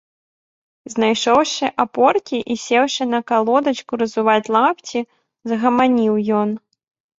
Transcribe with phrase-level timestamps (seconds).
[0.93, 4.99] Знайшоўшы апоркі і сеўшы на калодачку разуваць лапці,
[5.55, 6.49] загаманіў ён.